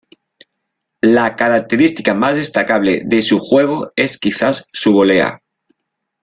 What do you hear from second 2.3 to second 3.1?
destacable